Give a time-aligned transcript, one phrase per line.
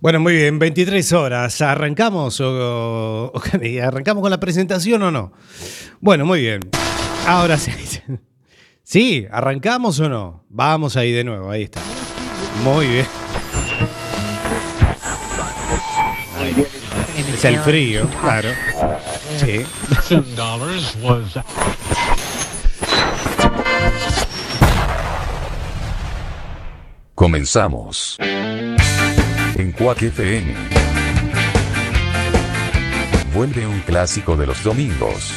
[0.00, 1.60] Bueno, muy bien, 23 horas.
[1.60, 3.32] ¿Arrancamos o,
[3.82, 5.32] arrancamos con la presentación o no?
[6.00, 6.60] Bueno, muy bien.
[7.26, 7.70] Ahora sí.
[8.82, 9.26] ¿Sí?
[9.30, 10.46] ¿Arrancamos o no?
[10.48, 11.82] Vamos ahí de nuevo, ahí está.
[12.64, 13.06] Muy bien.
[17.34, 18.48] Es el frío, claro.
[19.36, 19.66] Sí.
[27.14, 28.18] Comenzamos.
[29.60, 30.54] En Quack FM.
[33.34, 35.34] Vuelve un clásico de los domingos.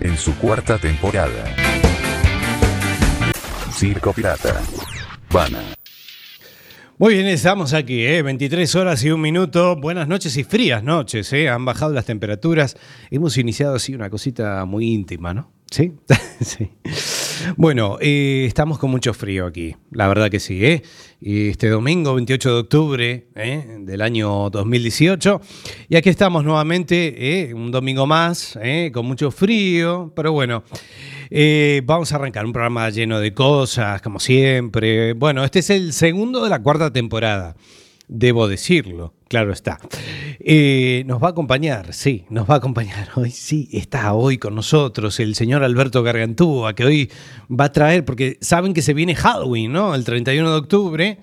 [0.00, 1.44] En su cuarta temporada.
[3.74, 4.62] Circo Pirata.
[5.30, 5.58] Vana.
[6.96, 8.22] Muy bien, estamos aquí, ¿eh?
[8.22, 9.76] 23 horas y un minuto.
[9.76, 11.50] Buenas noches y frías noches, ¿eh?
[11.50, 12.78] Han bajado las temperaturas.
[13.10, 15.52] Hemos iniciado así una cosita muy íntima, ¿no?
[15.70, 15.92] Sí,
[16.40, 16.70] sí.
[17.56, 20.64] Bueno, eh, estamos con mucho frío aquí, la verdad que sí.
[20.64, 20.82] ¿eh?
[21.20, 23.78] Este domingo, 28 de octubre ¿eh?
[23.80, 25.40] del año 2018.
[25.88, 27.54] Y aquí estamos nuevamente, ¿eh?
[27.54, 28.58] un domingo más,
[28.92, 30.64] con mucho frío, pero bueno.
[31.84, 35.14] vamos a arrancar un programa lleno de cosas, como siempre.
[35.14, 37.56] Bueno, este es el segundo de la cuarta temporada
[38.10, 39.78] debo decirlo, claro está.
[40.40, 44.56] Eh, nos va a acompañar, sí, nos va a acompañar hoy, sí, está hoy con
[44.56, 47.10] nosotros el señor Alberto Gargantúa, que hoy
[47.48, 49.94] va a traer, porque saben que se viene Halloween, ¿no?
[49.94, 51.18] El 31 de octubre.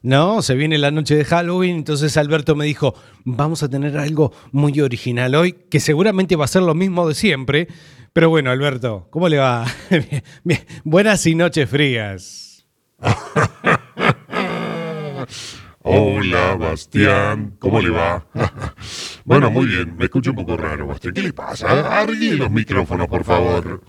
[0.00, 4.32] No, se viene la noche de Halloween, entonces Alberto me dijo, vamos a tener algo
[4.50, 7.68] muy original hoy, que seguramente va a ser lo mismo de siempre.
[8.12, 9.64] Pero bueno, Alberto, ¿cómo le va?
[10.84, 12.66] Buenas y noches frías.
[15.84, 18.24] Hola, Bastián, ¿cómo le va?
[19.24, 21.12] bueno, muy bien, me escucho un poco raro, Bastián.
[21.12, 22.00] ¿Qué le pasa?
[22.00, 23.82] Arregle los micrófonos, por favor.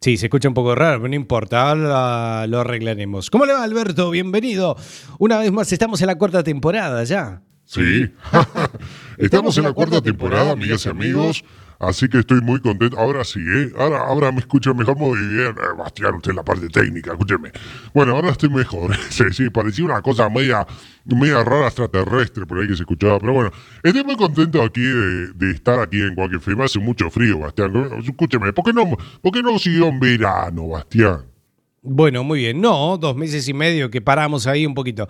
[0.00, 3.30] Sí, se escucha un poco raro, pero no importa, ahora lo arreglaremos.
[3.30, 4.10] ¿Cómo le va, Alberto?
[4.10, 4.76] Bienvenido.
[5.20, 7.42] Una vez más, estamos en la cuarta temporada ya.
[7.64, 8.10] Sí,
[9.18, 11.44] estamos en la cuarta temporada, amigas y amigos.
[11.78, 12.98] Así que estoy muy contento.
[12.98, 13.70] Ahora sí, ¿eh?
[13.78, 14.96] Ahora, ahora me escucho mejor.
[14.96, 17.52] Muy bien, eh, Bastián, usted en la parte técnica, escúcheme.
[17.94, 18.96] Bueno, ahora estoy mejor.
[19.10, 20.66] sí, sí, parecía una cosa media,
[21.04, 23.20] media rara extraterrestre por ahí que se escuchaba.
[23.20, 23.52] Pero bueno,
[23.84, 26.64] estoy muy contento aquí de, estar aquí en firma.
[26.64, 27.72] Hace mucho frío, Bastián.
[28.02, 31.26] Escúcheme, ¿por qué no, por qué no siguió en verano, Bastián?
[31.80, 32.60] Bueno, muy bien.
[32.60, 35.06] No, dos meses y medio que paramos ahí un poquito.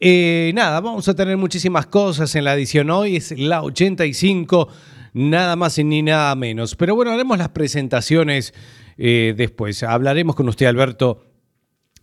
[0.00, 3.16] Eh, nada, vamos a tener muchísimas cosas en la edición hoy.
[3.16, 4.68] Es la 85
[5.12, 6.76] nada más ni nada menos.
[6.76, 8.54] Pero bueno, haremos las presentaciones
[8.96, 9.82] eh, después.
[9.82, 11.32] Hablaremos con usted, Alberto,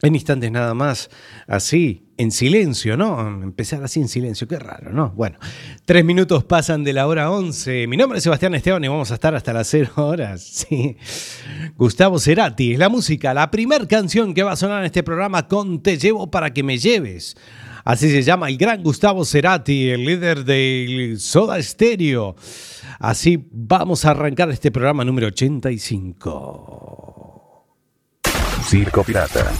[0.02, 1.10] en instantes nada más,
[1.46, 3.20] así, en silencio, ¿no?
[3.44, 5.12] Empezar así en silencio, qué raro, ¿no?
[5.12, 5.38] Bueno,
[5.84, 7.86] tres minutos pasan de la hora once.
[7.88, 10.96] Mi nombre es Sebastián Esteban y vamos a estar hasta las cero horas, sí.
[11.76, 15.48] Gustavo Cerati es la música, la primera canción que va a sonar en este programa
[15.48, 17.36] con Te llevo para que me lleves.
[17.90, 22.36] Así se llama el gran Gustavo Cerati, el líder del Soda Stereo.
[23.00, 27.66] Así vamos a arrancar este programa número 85.
[28.68, 29.52] Circo Pirata.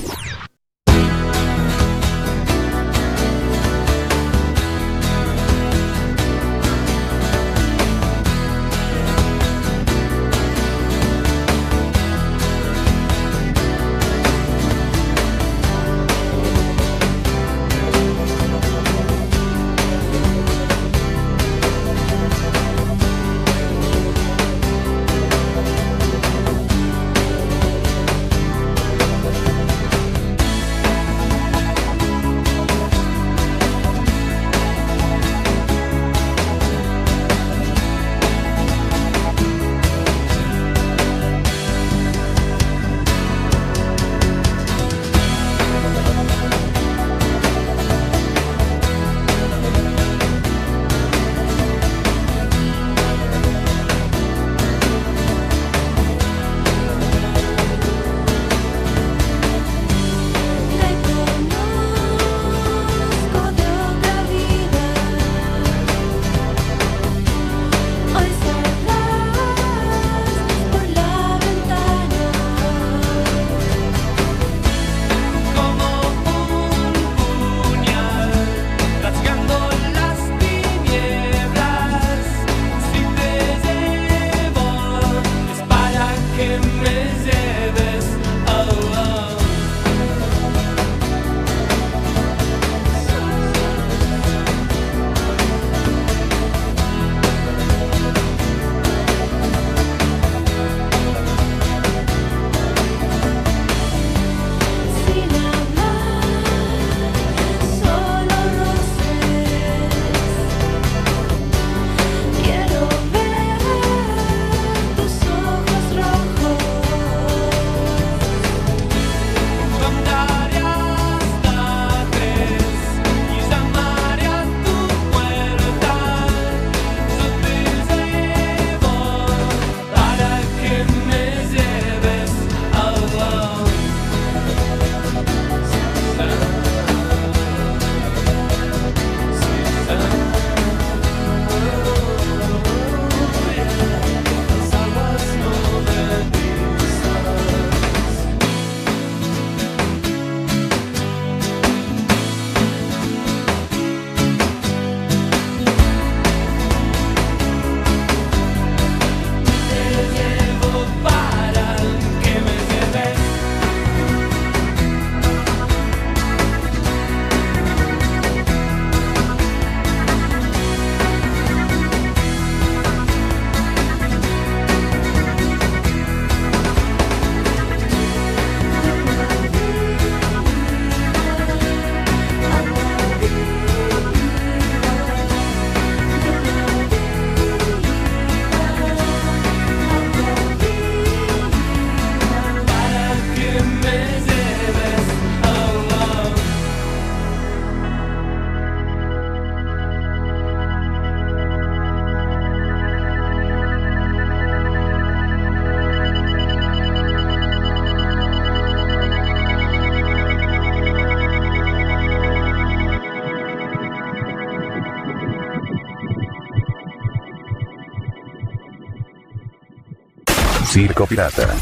[221.00, 221.56] Circo Pirata.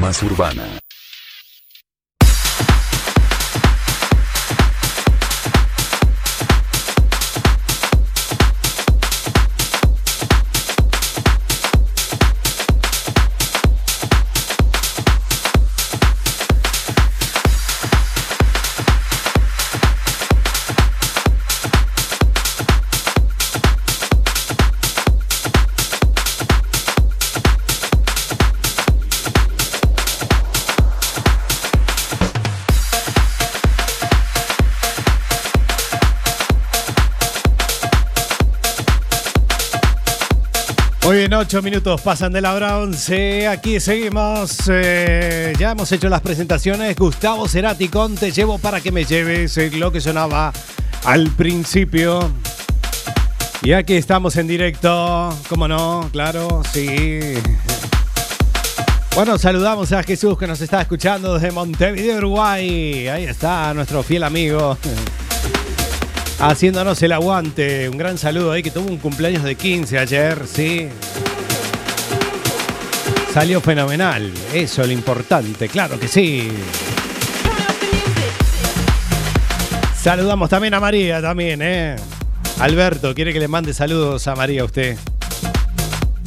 [0.00, 0.79] Más urbana.
[41.52, 43.48] Muy bien, ocho minutos pasan de la hora 11.
[43.48, 44.62] Aquí seguimos.
[44.68, 46.94] eh, ya hemos hecho las presentaciones.
[46.96, 49.56] Gustavo Cerati con Te llevo para que me lleves.
[49.58, 50.52] eh, lo que sonaba
[51.04, 52.30] al principio.
[53.62, 55.36] Y aquí estamos en directo.
[55.48, 56.08] ¿Cómo no?
[56.12, 57.18] Claro, sí.
[59.16, 63.08] Bueno, saludamos a Jesús que nos está escuchando desde Montevideo, Uruguay.
[63.08, 64.78] Ahí está nuestro fiel amigo.
[66.38, 67.88] Haciéndonos el aguante.
[67.88, 70.88] Un gran saludo ahí que tuvo un cumpleaños de 15 ayer, sí.
[73.32, 74.32] Salió fenomenal.
[74.52, 76.50] Eso es lo importante, claro que sí.
[79.94, 81.94] Saludamos también a María, también, ¿eh?
[82.58, 84.98] Alberto, ¿quiere que le mande saludos a María a usted?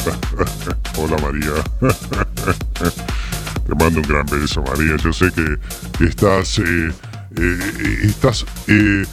[0.98, 1.52] Hola María.
[3.66, 4.96] Te mando un gran beso, María.
[4.98, 6.92] Yo sé que estás, eh,
[7.38, 9.04] eh, estás eh,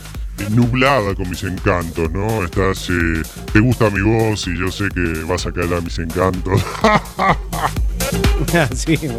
[0.48, 2.44] nublada con mis encantos, ¿no?
[2.44, 5.98] Estás, eh, te gusta mi voz y yo sé que vas a caer a mis
[5.98, 6.60] encantos.
[8.74, 9.18] sí, bueno.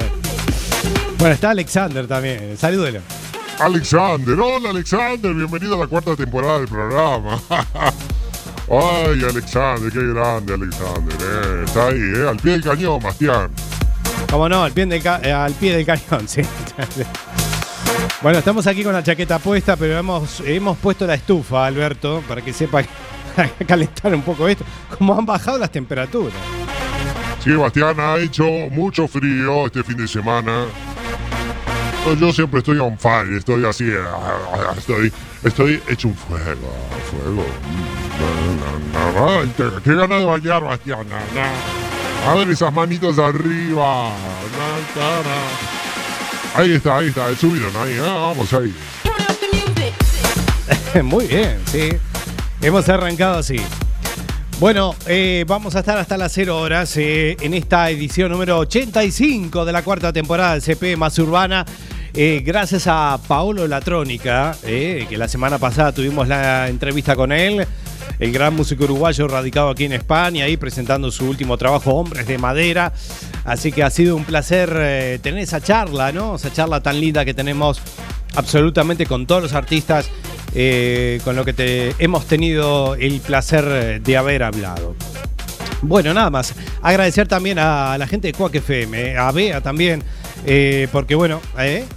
[1.19, 2.57] Bueno, está Alexander también.
[2.57, 2.99] Salúdelo.
[3.59, 7.39] Alexander, hola Alexander, bienvenido a la cuarta temporada del programa.
[8.69, 11.63] Ay, Alexander, qué grande Alexander, eh.
[11.65, 13.51] Está ahí, eh, al pie del cañón, Bastián.
[14.31, 16.41] Como no, al pie del, ca- eh, al pie del cañón, sí.
[18.21, 22.41] Bueno, estamos aquí con la chaqueta puesta, pero hemos, hemos puesto la estufa, Alberto, para
[22.41, 22.83] que sepa
[23.67, 24.63] calentar un poco esto.
[24.95, 26.33] Como han bajado las temperaturas.
[27.43, 30.65] Sí, Bastián, ha hecho mucho frío este fin de semana.
[32.03, 35.11] Pues Yo siempre estoy on fire, estoy así, ah, estoy,
[35.43, 36.73] estoy hecho un fuego,
[37.09, 37.45] fuego.
[39.43, 41.07] Mm, Qué ganas de bañar, Bastián.
[42.27, 44.11] A ver esas manitos arriba.
[46.53, 47.35] Ahí está, ahí está, el
[47.77, 48.73] ahí, ah, vamos ahí.
[51.03, 51.91] Muy bien, sí.
[52.61, 53.55] Hemos arrancado así.
[54.59, 59.63] Bueno, eh, vamos a estar hasta las 0 horas eh, en esta edición número 85
[59.63, 61.65] de la cuarta temporada del CP Más Urbana.
[62.13, 67.65] Eh, gracias a Paolo Latrónica, que la semana pasada tuvimos la entrevista con él,
[68.19, 72.37] el gran músico uruguayo radicado aquí en España, ahí presentando su último trabajo, Hombres de
[72.37, 72.91] Madera.
[73.45, 76.35] Así que ha sido un placer eh, tener esa charla, ¿no?
[76.35, 77.81] Esa charla tan linda que tenemos
[78.35, 80.09] absolutamente con todos los artistas
[80.53, 84.95] eh, con lo que te, hemos tenido el placer eh, de haber hablado.
[85.81, 86.53] Bueno, nada más.
[86.83, 90.03] Agradecer también a la gente de Cuac FM, a Bea también,
[90.91, 91.41] porque bueno,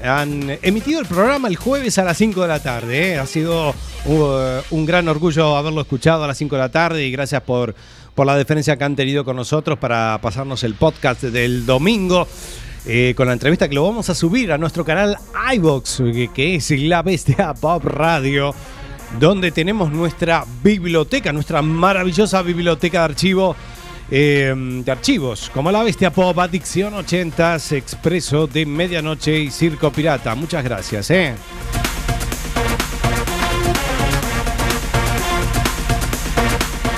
[0.02, 3.18] han emitido el programa el jueves a las 5 de la tarde.
[3.18, 3.74] Ha sido
[4.06, 7.74] uh, un gran orgullo haberlo escuchado a las 5 de la tarde y gracias por,
[8.14, 12.26] por la deferencia que han tenido con nosotros para pasarnos el podcast del domingo.
[12.86, 15.16] eh, con la entrevista que lo vamos a subir a nuestro canal
[15.54, 18.54] iVox, que, que es La Bestia Pop Radio
[19.18, 23.56] donde tenemos nuestra biblioteca, nuestra maravillosa biblioteca de archivo.
[24.10, 30.34] eh, de archivos, como La Bestia Pop, Adicción 80s, Expreso de Medianoche y Circo Pirata.
[30.34, 31.34] Muchas gracias, ¿eh?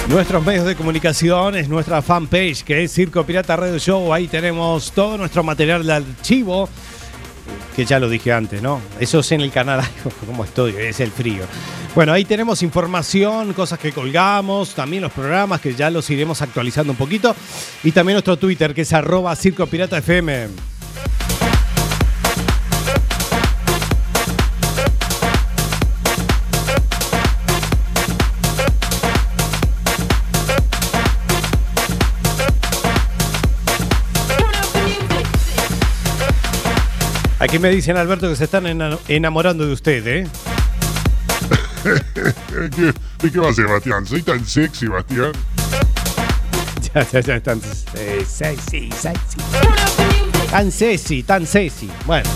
[0.09, 4.13] Nuestros medios de comunicación es nuestra fanpage que es Circo Pirata Radio Show.
[4.15, 6.69] Ahí tenemos todo nuestro material de archivo
[7.75, 8.81] que ya lo dije antes, ¿no?
[9.01, 9.83] Eso es en el canal,
[10.27, 11.45] como estoy, es el frío.
[11.95, 16.93] Bueno, ahí tenemos información, cosas que colgamos, también los programas que ya los iremos actualizando
[16.93, 17.35] un poquito.
[17.83, 20.49] Y también nuestro Twitter, que es arroba Circo Pirata FM.
[37.47, 40.27] Aquí me dicen, Alberto, que se están ena- enamorando de usted, ¿eh?
[42.75, 44.05] ¿Qué, ¿De qué va a ser, Bastián?
[44.05, 45.31] Soy tan sexy, Bastián.
[46.95, 47.61] Ya, ya, ya, están
[47.95, 49.37] eh, sexy, sexy.
[50.51, 51.91] Tan sexy, tan sexy.
[52.07, 52.29] Bueno.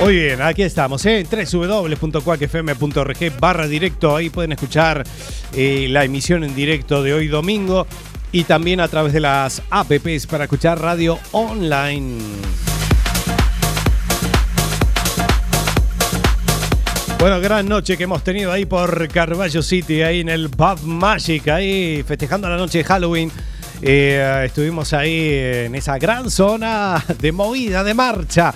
[0.00, 1.26] Muy bien, aquí estamos, ¿eh?
[1.52, 4.14] www.cuacfm.org barra directo.
[4.14, 5.04] Ahí pueden escuchar
[5.54, 7.86] eh, la emisión en directo de hoy domingo.
[8.30, 12.18] y también a través de las apps para escuchar radio online.
[17.20, 21.48] Bueno, gran noche que hemos tenido ahí por Carballo City, ahí en el Pub Magic,
[21.48, 23.30] ahí festejando la noche de Halloween.
[23.82, 25.28] Eh, estuvimos ahí
[25.66, 28.54] en esa gran zona de movida, de marcha.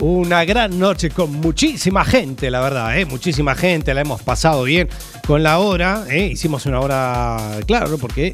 [0.00, 3.04] Una gran noche con muchísima gente, la verdad, ¿eh?
[3.04, 4.88] muchísima gente, la hemos pasado bien
[5.24, 6.04] con la hora.
[6.10, 6.30] ¿eh?
[6.32, 8.32] Hicimos una hora, claro, porque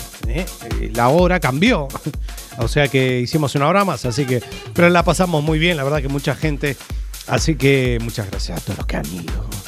[0.94, 1.86] la hora cambió.
[2.58, 4.42] o sea que hicimos una hora más, así que,
[4.72, 6.78] pero la pasamos muy bien, la verdad que mucha gente.
[7.26, 9.65] Así que muchas gracias a todos los que han ido.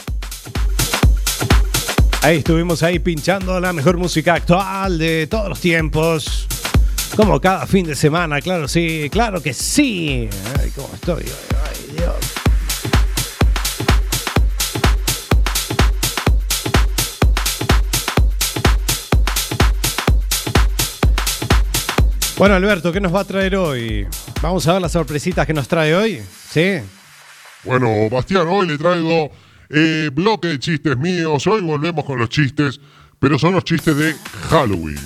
[2.21, 6.49] Ahí estuvimos ahí pinchando la mejor música actual de todos los tiempos.
[7.15, 10.29] Como cada fin de semana, claro, sí, claro que sí.
[10.59, 11.23] Ay, cómo estoy.
[11.23, 12.15] Ay, Dios.
[22.37, 24.09] Bueno, Alberto, ¿qué nos va a traer hoy?
[24.43, 26.21] Vamos a ver las sorpresitas que nos trae hoy.
[26.51, 26.81] ¿Sí?
[27.63, 29.31] Bueno, Bastián, hoy le traigo
[29.71, 31.47] eh, bloque de chistes míos.
[31.47, 32.81] Hoy volvemos con los chistes,
[33.19, 34.15] pero son los chistes de
[34.51, 35.01] Halloween.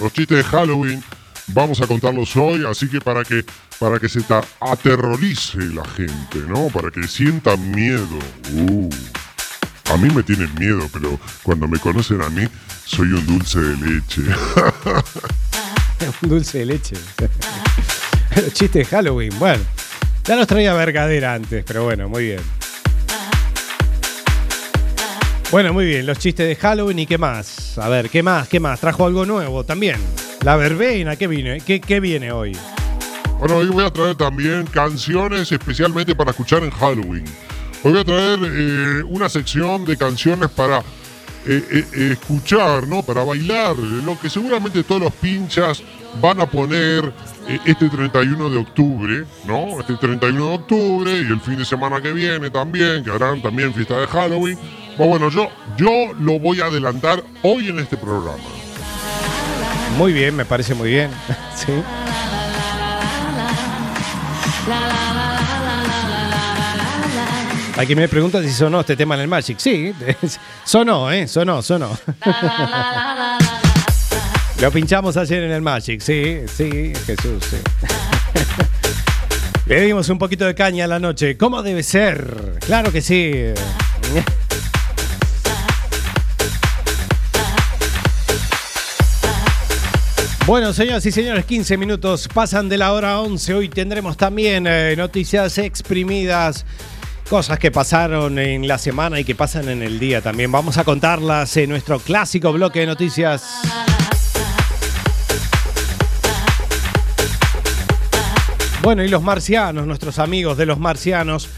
[0.00, 1.02] Los chistes de Halloween
[1.48, 3.44] vamos a contarlos hoy, así que para que
[3.78, 4.20] para que se
[4.60, 6.68] aterrorice la gente, ¿no?
[6.68, 8.18] Para que sientan miedo.
[8.52, 8.90] Uh,
[9.90, 12.46] a mí me tienen miedo, pero cuando me conocen a mí,
[12.84, 14.22] soy un dulce de leche.
[16.22, 16.96] un dulce de leche.
[18.36, 19.62] Los chistes de Halloween, bueno.
[20.24, 22.40] Ya los traía Vergadera antes, pero bueno, muy bien.
[25.50, 27.78] Bueno, muy bien, los chistes de Halloween y qué más.
[27.78, 28.48] A ver, ¿qué más?
[28.48, 28.80] ¿Qué más?
[28.80, 29.96] Trajo algo nuevo también.
[30.44, 31.62] La verbena, ¿qué viene?
[31.62, 32.54] ¿Qué, qué viene hoy?
[33.38, 37.24] Bueno, hoy voy a traer también canciones especialmente para escuchar en Halloween.
[37.82, 40.80] Hoy voy a traer eh, una sección de canciones para
[41.46, 43.02] eh, eh, escuchar, ¿no?
[43.02, 45.82] Para bailar, lo que seguramente todos los pinchas
[46.20, 47.10] van a poner
[47.64, 49.80] este 31 de octubre, ¿no?
[49.80, 53.72] Este 31 de octubre y el fin de semana que viene también, que harán también
[53.72, 54.58] fiesta de Halloween.
[54.98, 58.42] Bueno, yo, yo lo voy a adelantar hoy en este programa.
[59.96, 61.08] Muy bien, me parece muy bien.
[61.54, 61.72] sí.
[67.76, 69.58] Aquí me pregunta si sonó este tema en el Magic.
[69.58, 69.94] Sí,
[70.64, 71.28] sonó, ¿eh?
[71.28, 71.96] Sonó, sonó.
[74.60, 77.58] Lo pinchamos ayer en el Magic, sí, sí, Jesús, sí.
[79.66, 81.36] Le dimos un poquito de caña a la noche.
[81.36, 82.58] ¿Cómo debe ser?
[82.66, 83.44] Claro que sí.
[90.48, 93.52] Bueno, señoras y señores, 15 minutos pasan de la hora 11.
[93.52, 96.64] Hoy tendremos también eh, noticias exprimidas,
[97.28, 100.50] cosas que pasaron en la semana y que pasan en el día también.
[100.50, 103.44] Vamos a contarlas en nuestro clásico bloque de noticias.
[108.80, 111.50] Bueno, y los marcianos, nuestros amigos de los marcianos,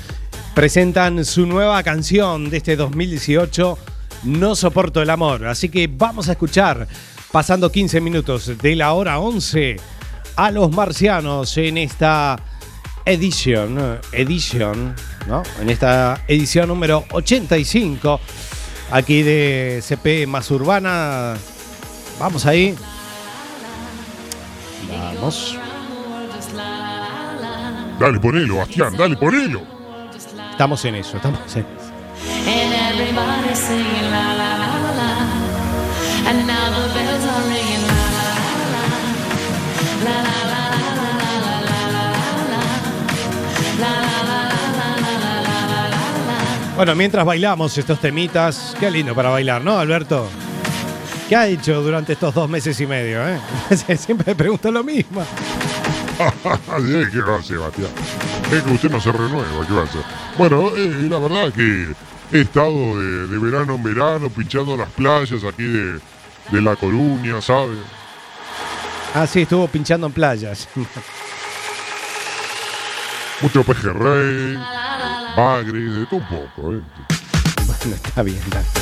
[0.52, 3.78] presentan su nueva canción de este 2018,
[4.24, 5.46] No soporto el amor.
[5.46, 6.88] Así que vamos a escuchar
[7.32, 9.76] pasando 15 minutos de la hora 11
[10.36, 12.38] a los marcianos en esta
[13.04, 14.94] edición, edición,
[15.26, 15.42] ¿no?
[15.60, 18.20] En esta edición número 85
[18.90, 21.36] aquí de CP más urbana.
[22.18, 22.74] Vamos ahí.
[24.88, 25.56] Vamos.
[27.98, 29.62] Dale, ponelo, Bastián, dale, ponelo.
[30.50, 31.90] Estamos en eso, estamos en eso.
[46.76, 50.28] Bueno, mientras bailamos estos temitas, qué lindo para bailar, ¿no, Alberto?
[51.28, 53.20] ¿Qué ha hecho durante estos dos meses y medio?
[53.28, 53.38] Eh?
[53.98, 55.22] Siempre me pregunto lo mismo.
[56.16, 57.90] ¿Qué va a hacer, Sebastián?
[58.52, 60.02] Es que usted no se renueva, ¿qué va a hacer?
[60.38, 61.92] Bueno, eh, la verdad que
[62.32, 66.00] he estado de, de, verano en verano pinchando las playas aquí de,
[66.50, 67.76] de La Coruña, ¿sabe?
[69.14, 70.68] Ah, sí, estuvo pinchando en playas.
[73.40, 74.56] Mucho pejerrey,
[75.36, 76.80] bagre, de todo un poco, ¿eh?
[77.66, 78.79] Bueno, está bien, está bien.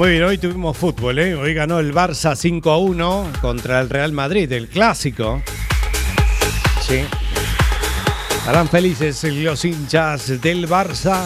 [0.00, 1.34] Muy bien, hoy tuvimos fútbol, ¿eh?
[1.34, 5.42] Hoy ganó el Barça 5 a 1 contra el Real Madrid, el clásico.
[6.80, 7.04] Sí.
[8.38, 11.20] Estarán felices los hinchas del Barça.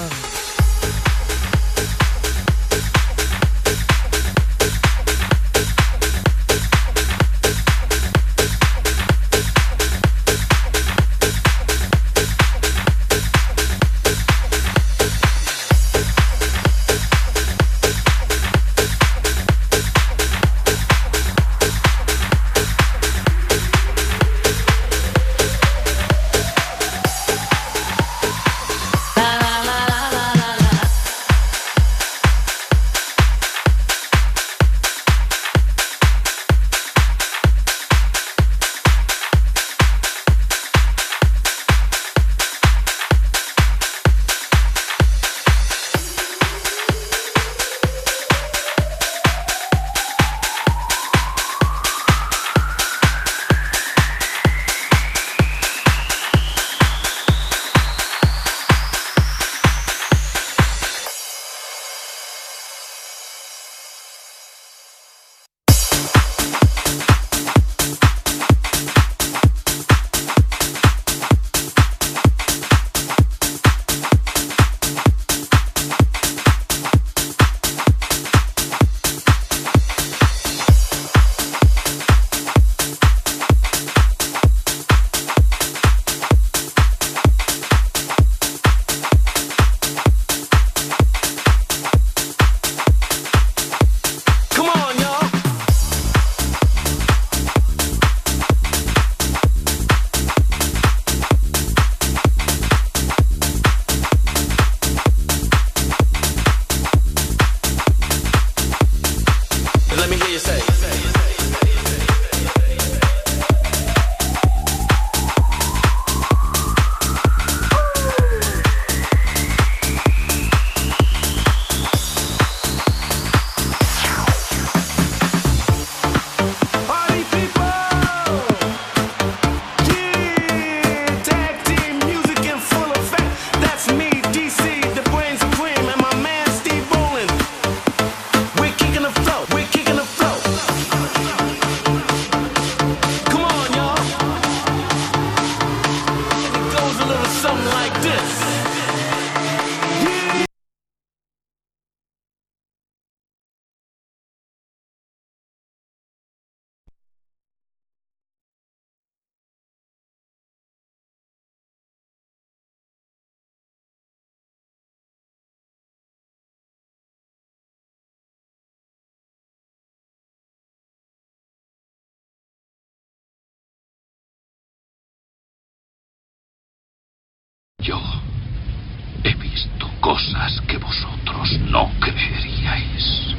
[180.04, 183.34] Cosas que vosotros no creeríais.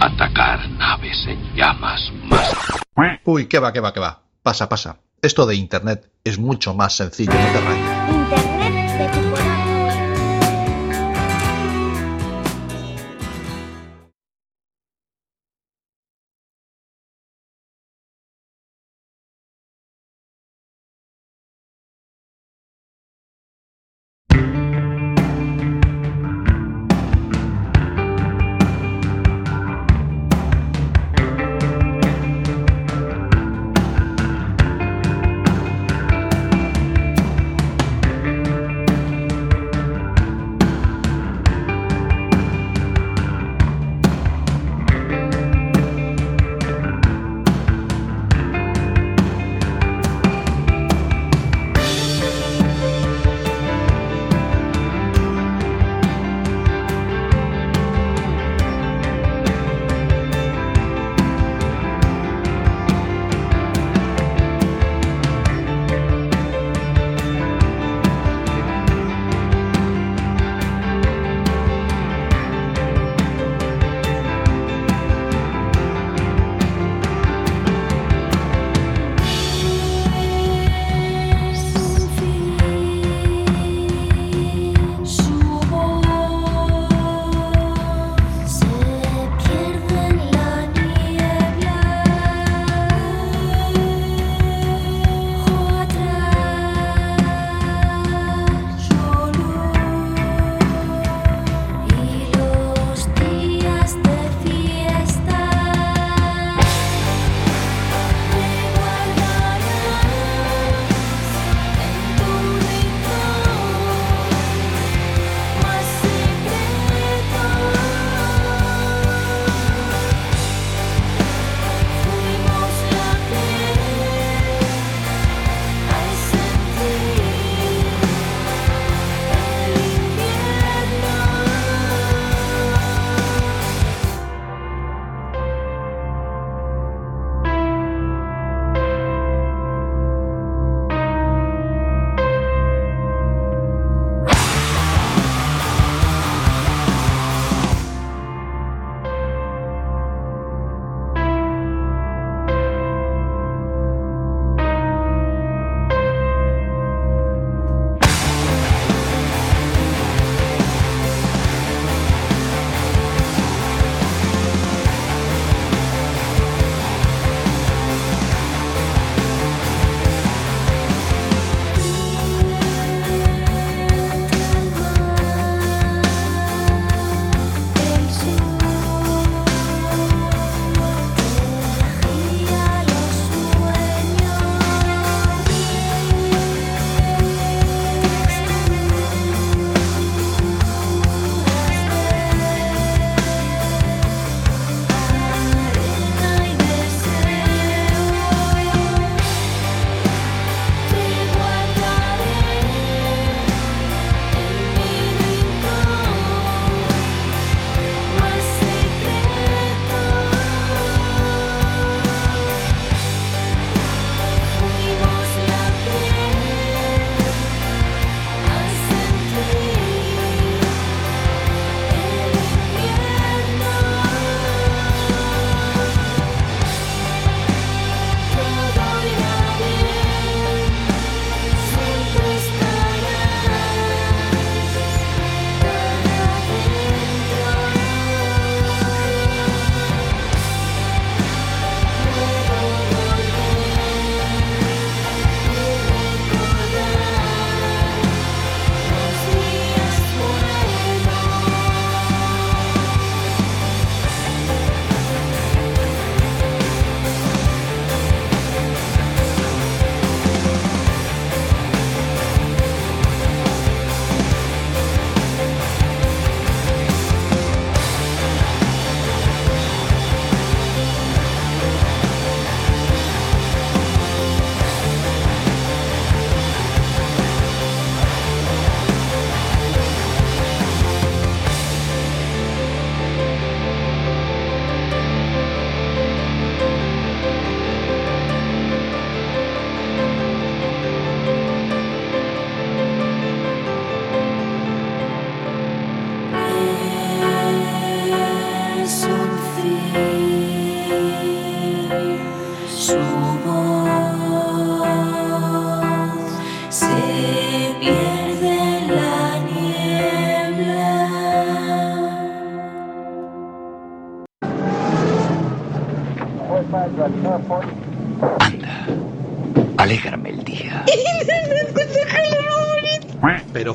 [0.00, 2.54] Atacar naves en llamas más...
[3.24, 4.22] Uy, qué va, qué va, qué va.
[4.44, 4.98] Pasa, pasa.
[5.20, 8.12] Esto de Internet es mucho más sencillo, no te rayes.
[8.30, 9.31] Internet de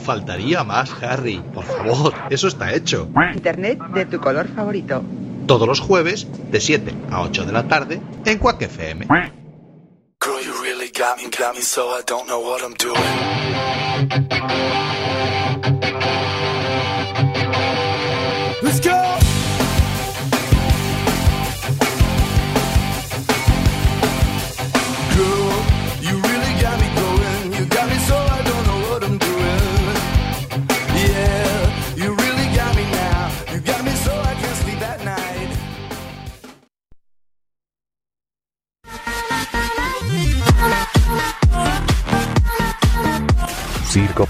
[0.08, 1.44] faltaría más, Harry.
[1.54, 3.10] Por favor, eso está hecho.
[3.36, 5.04] Internet de tu color favorito.
[5.46, 9.06] Todos los jueves, de 7 a 8 de la tarde, en Quack FM.
[10.20, 13.87] Girl, you really got me, got me so I don't know what I'm doing.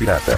[0.08, 0.38] Pirata.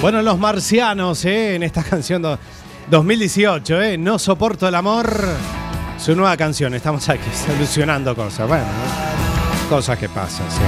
[0.00, 1.54] Bueno, los marcianos, ¿eh?
[1.56, 2.38] en esta canción do-
[2.90, 3.98] 2018, ¿eh?
[3.98, 5.10] No soporto el amor.
[5.98, 8.46] Su nueva canción, estamos aquí solucionando cosas.
[8.46, 9.68] Bueno, ¿no?
[9.68, 10.60] cosas que pasan, sí.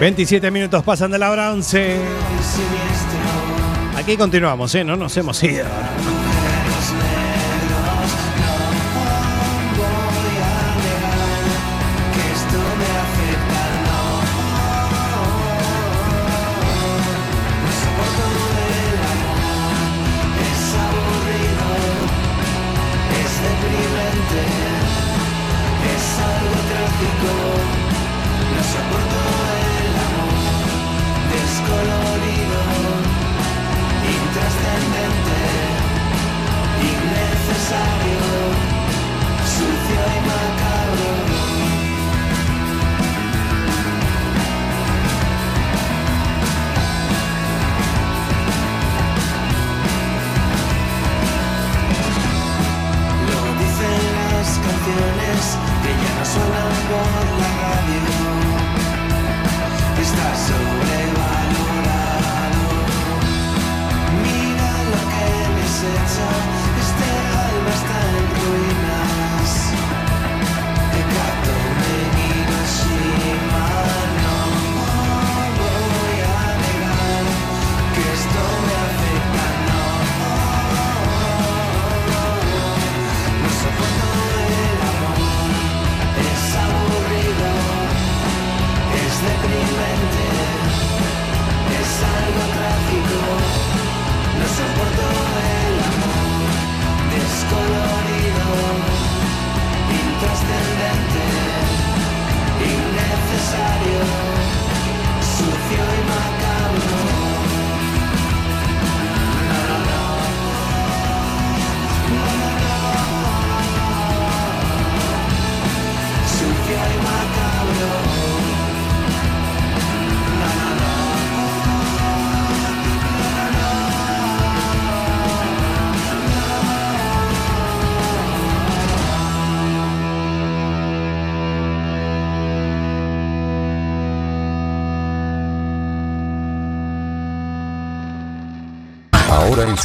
[0.00, 1.96] 27 minutos pasan de la 11.
[3.96, 4.84] Aquí continuamos, ¿eh?
[4.84, 5.64] No nos hemos ido.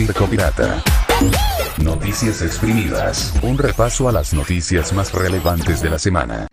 [0.02, 0.82] Circo Pirata.
[1.84, 3.36] Noticias exprimidas.
[3.44, 6.48] Un repaso a las noticias más relevantes de la semana.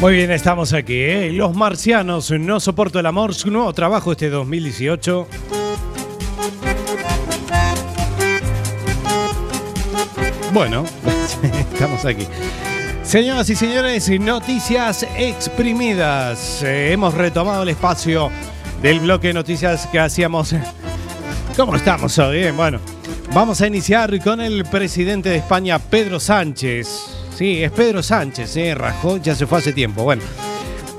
[0.00, 1.00] Muy bien, estamos aquí.
[1.00, 1.32] ¿eh?
[1.32, 5.28] Los marcianos, no soporto el amor, su nuevo trabajo este 2018.
[10.52, 10.84] Bueno,
[11.72, 12.26] estamos aquí.
[13.02, 16.62] Señoras y señores, noticias exprimidas.
[16.62, 18.30] Eh, hemos retomado el espacio
[18.82, 20.54] del bloque de noticias que hacíamos.
[21.56, 22.38] ¿Cómo estamos hoy?
[22.38, 22.52] eh?
[22.52, 22.80] Bueno,
[23.32, 26.88] vamos a iniciar con el presidente de España, Pedro Sánchez.
[27.36, 28.74] Sí, es Pedro Sánchez, ¿eh?
[28.74, 30.02] Rajó, ya se fue hace tiempo.
[30.02, 30.22] Bueno,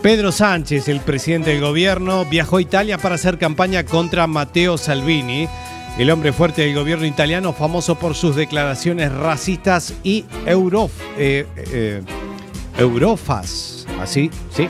[0.02, 5.48] Pedro Sánchez, el presidente del gobierno, viajó a Italia para hacer campaña contra Matteo Salvini,
[5.98, 12.02] el hombre fuerte del gobierno italiano, famoso por sus declaraciones racistas y euro, eh, eh,
[12.78, 13.86] eurofas.
[14.00, 14.68] Así, sí.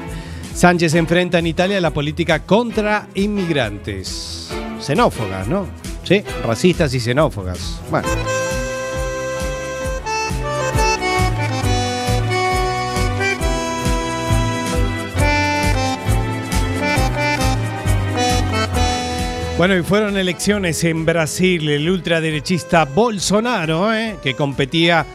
[0.53, 4.49] Sánchez enfrenta en Italia la política contra inmigrantes.
[4.79, 5.67] Xenófogas, ¿no?
[6.03, 7.81] Sí, racistas y xenófogas.
[7.89, 8.07] Bueno.
[19.57, 21.69] Bueno, y fueron elecciones en Brasil.
[21.69, 24.17] El ultraderechista Bolsonaro, ¿eh?
[24.21, 25.05] que competía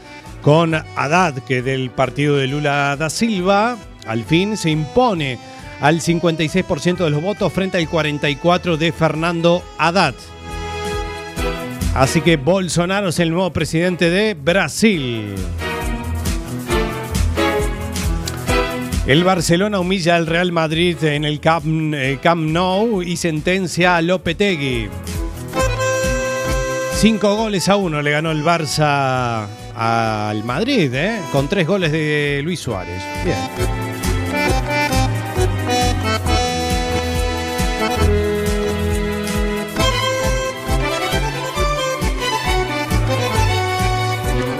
[0.42, 3.76] con Haddad, que del partido de Lula da Silva,
[4.08, 5.38] al fin se impone
[5.80, 10.14] al 56% de los votos frente al 44% de Fernando Haddad.
[11.94, 15.34] Así que Bolsonaro es el nuevo presidente de Brasil.
[19.06, 24.02] El Barcelona humilla al Real Madrid en el Camp, eh, Camp Nou y sentencia a
[24.02, 24.88] Lopetegui.
[26.94, 31.20] Cinco goles a uno le ganó el Barça al Madrid, ¿eh?
[31.32, 33.02] con tres goles de Luis Suárez.
[33.24, 33.87] Bien.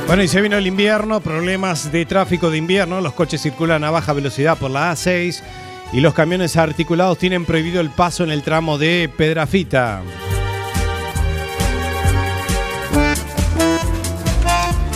[0.08, 3.90] Bueno, y se vino el invierno, problemas de tráfico de invierno, los coches circulan a
[3.90, 5.42] baja velocidad por la A6
[5.92, 10.00] y los camiones articulados tienen prohibido el paso en el tramo de Pedrafita.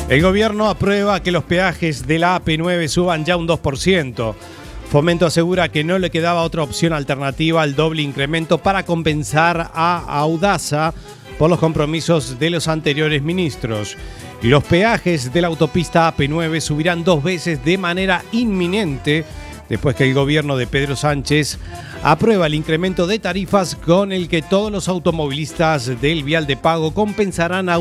[0.08, 4.34] El gobierno aprueba que los peajes de la AP9 suban ya un 2%.
[4.90, 10.04] Fomento asegura que no le quedaba otra opción alternativa al doble incremento para compensar a
[10.06, 10.94] Audaza
[11.38, 13.98] por los compromisos de los anteriores ministros.
[14.42, 19.24] Los peajes de la autopista AP9 subirán dos veces de manera inminente
[19.68, 21.58] después que el gobierno de Pedro Sánchez
[22.02, 26.92] aprueba el incremento de tarifas con el que todos los automovilistas del vial de pago
[26.92, 27.78] compensarán a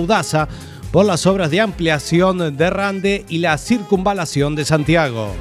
[0.91, 5.34] por las obras de ampliación de Rande y la circunvalación de Santiago.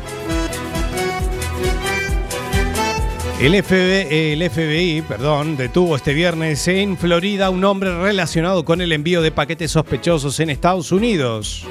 [3.40, 9.22] El FBI, perdón, detuvo este viernes en Florida a un hombre relacionado con el envío
[9.22, 11.64] de paquetes sospechosos en Estados Unidos,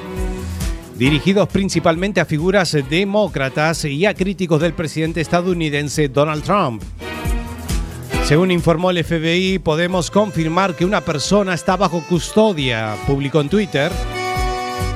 [0.96, 6.82] dirigidos principalmente a figuras demócratas y a críticos del presidente estadounidense Donald Trump.
[8.24, 13.92] Según informó el FBI, podemos confirmar que una persona está bajo custodia, publicó en Twitter,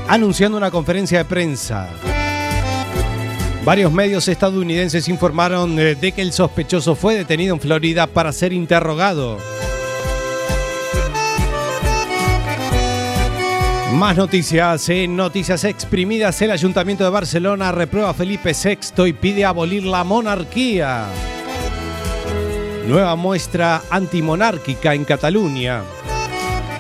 [0.08, 1.88] anunciando una conferencia de prensa.
[3.64, 8.53] Varios medios estadounidenses informaron eh, de que el sospechoso fue detenido en Florida para ser
[8.53, 9.38] interrogado.
[13.94, 19.85] Más noticias, en noticias exprimidas, el Ayuntamiento de Barcelona reprueba Felipe VI y pide abolir
[19.85, 21.07] la monarquía.
[22.87, 25.81] Nueva muestra antimonárquica en Cataluña.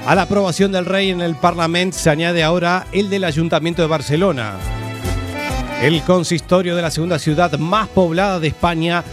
[0.06, 3.88] A la aprobación del rey en el Parlamento se añade ahora el del Ayuntamiento de
[3.88, 4.58] Barcelona.
[5.84, 9.04] El consistorio de la segunda ciudad más poblada de España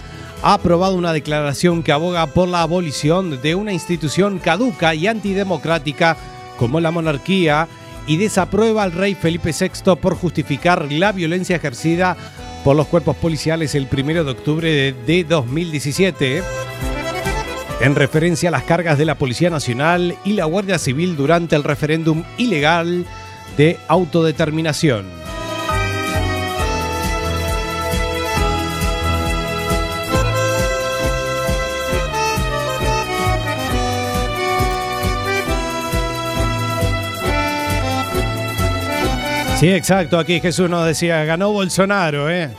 [0.42, 6.16] ha aprobado una declaración que aboga por la abolición de una institución caduca y antidemocrática
[6.58, 7.68] como la monarquía
[8.08, 12.16] y desaprueba al rey Felipe VI por justificar la violencia ejercida
[12.64, 16.42] por los cuerpos policiales el 1 de octubre de, de 2017
[17.82, 21.66] en referencia a las cargas de la Policía Nacional y la Guardia Civil durante el
[21.66, 23.06] referéndum ilegal
[23.58, 25.21] de autodeterminación.
[39.62, 40.18] Sí, exacto.
[40.18, 42.50] Aquí Jesús nos decía, ganó Bolsonaro, ¿eh?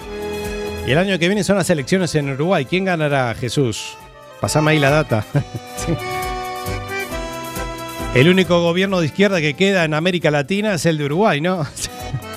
[0.86, 2.64] Y el año que viene son las elecciones en Uruguay.
[2.64, 3.96] ¿Quién ganará, Jesús?
[4.40, 5.26] Pasame ahí la data.
[8.14, 11.66] El único gobierno de izquierda que queda en América Latina es el de Uruguay, ¿no?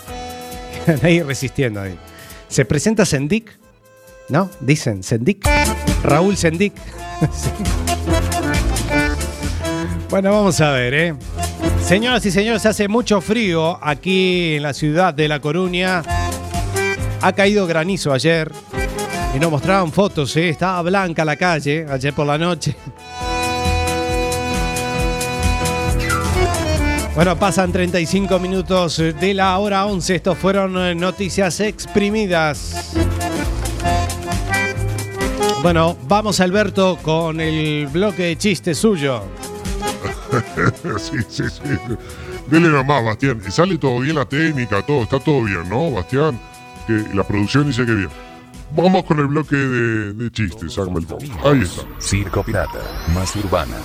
[1.03, 1.95] ahí resistiendo ahí.
[2.47, 3.51] Se presenta Sendik,
[4.29, 4.49] ¿no?
[4.61, 5.47] Dicen, Sendik.
[6.01, 6.73] Raúl Sendik.
[10.09, 11.15] Bueno, vamos a ver, ¿eh?
[11.85, 16.01] Señoras y señores, hace mucho frío aquí en la ciudad de La Coruña.
[17.21, 18.51] Ha caído granizo ayer
[19.35, 20.49] y nos mostraban fotos, ¿eh?
[20.49, 22.75] estaba blanca la calle ayer por la noche.
[27.13, 30.15] Bueno, pasan 35 minutos de la hora 11.
[30.15, 32.93] Estos fueron eh, noticias exprimidas.
[35.61, 39.21] Bueno, vamos Alberto con el bloque de chistes suyo.
[40.97, 41.61] sí, sí, sí.
[42.47, 43.41] Dele nomás, Bastián.
[43.45, 46.39] Y sale todo bien la técnica, todo, está todo bien, ¿no, Bastián?
[46.87, 48.09] Que la producción dice que bien.
[48.75, 51.23] Vamos con el bloque de, de chistes, hágame el favor.
[51.43, 51.83] Ahí está.
[51.99, 52.79] Circo Pirata,
[53.13, 53.77] más urbana.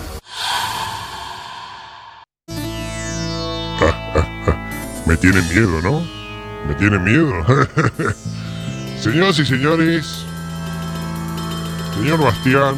[5.07, 6.03] Me tienen miedo, ¿no?
[6.69, 7.33] Me tienen miedo.
[9.01, 10.27] Señoras y señores,
[11.95, 12.75] señor Bastián,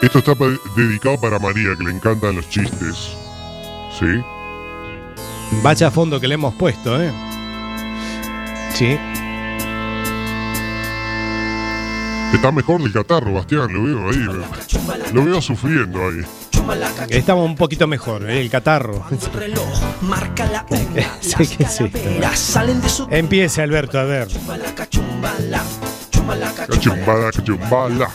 [0.00, 0.32] esto está
[0.76, 3.16] dedicado para María, que le encantan los chistes.
[3.98, 4.22] ¿Sí?
[5.62, 7.12] Vaya fondo que le hemos puesto, ¿eh?
[8.74, 8.96] Sí.
[12.32, 14.26] Está mejor del catarro, Bastián, lo veo ahí.
[15.12, 16.22] Lo veo sufriendo ahí.
[17.08, 18.40] Estamos un poquito mejor, ¿eh?
[18.40, 19.04] el catarro.
[21.20, 24.28] Sí, su Empiece, Alberto, a ver.
[24.28, 25.62] chumbalaca, chumbala,
[26.10, 28.10] chumbalaca, Cachumbala, cachumbala.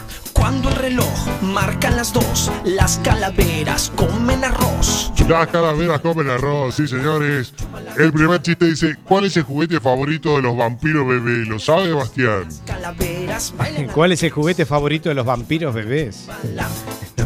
[0.53, 5.11] Cuando el reloj marca las dos, las calaveras comen arroz.
[5.27, 7.55] Las calaveras comen arroz, sí señores.
[7.97, 11.43] El primer chiste dice, ¿cuál es el juguete favorito de los vampiros bebé?
[11.47, 12.47] ¿Lo sabe, Bastián?
[13.95, 16.27] ¿Cuál es el juguete favorito de los vampiros bebés?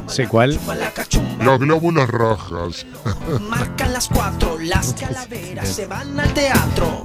[0.08, 0.60] Sé cuál.
[1.42, 2.86] Los glóbulos rojos.
[3.50, 7.02] Marcan las cuatro, las calaveras se van al teatro.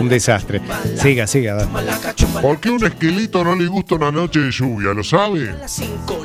[0.00, 0.60] Un, desastre.
[1.00, 1.68] Siga, siga.
[2.40, 4.92] ¿Por qué un esqueleto no le gusta una noche de lluvia?
[4.94, 5.54] ¿Lo sabe?
[5.58, 5.80] Las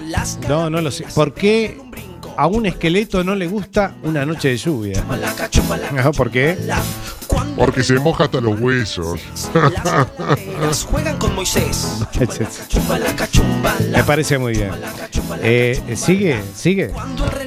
[0.08, 1.06] las No, no lo sé.
[1.14, 1.78] ¿Por qué
[2.38, 5.04] a un esqueleto no le gusta una noche de lluvia?
[6.16, 6.58] ¿Por qué?
[7.56, 9.20] Porque se moja hasta los huesos.
[10.62, 12.00] las juegan con Moisés.
[13.92, 14.72] Me parece muy bien.
[15.42, 16.42] Eh, ¿Sigue?
[16.56, 16.92] ¿Sigue?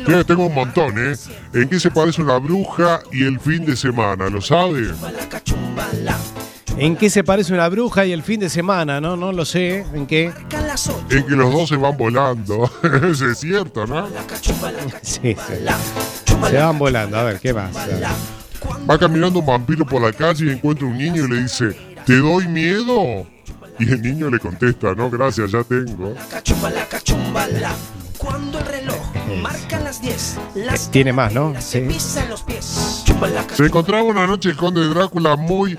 [0.06, 1.16] Mira, tengo un montón, ¿eh?
[1.54, 4.28] ¿En qué se parece una bruja y el fin de semana?
[4.28, 4.88] ¿Lo sabe?
[4.88, 6.16] chumbalaca, chumbala.
[6.76, 9.00] ¿En qué se parece una bruja y el fin de semana?
[9.00, 9.84] No, no lo sé.
[9.92, 10.32] ¿En qué?
[11.10, 12.70] En que los dos se van volando.
[13.10, 14.08] Eso es cierto, ¿no?
[15.02, 15.36] Sí, sí.
[16.50, 17.18] Se van volando.
[17.18, 17.70] A ver, ¿qué más?
[18.88, 22.16] Va caminando un vampiro por la calle y encuentra un niño y le dice, ¿te
[22.16, 23.26] doy miedo?
[23.78, 26.14] Y el niño le contesta, no, gracias, ya tengo.
[28.18, 29.00] Cuando el reloj
[29.42, 31.54] marca las 10, las Tiene más, ¿no?
[31.60, 31.80] Sí.
[31.80, 33.02] pisan los pies.
[33.54, 35.76] Se encontraba una noche el conde Drácula muy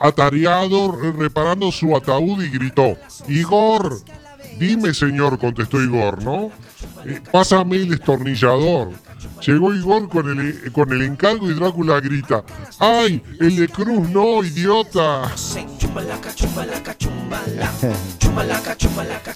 [0.00, 2.96] atareado re- reparando su ataúd y gritó,
[3.28, 3.98] Igor,
[4.58, 6.50] dime señor, contestó Igor, ¿no?
[7.04, 8.90] "Eh, pásame el destornillador.
[9.44, 12.42] Llegó Igor con el, con el encargo y Drácula grita,
[12.78, 15.30] ¡ay, el de Cruz no, idiota!